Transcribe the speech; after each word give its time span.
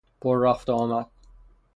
پررفت 0.21 0.69
وآمد 0.69 1.07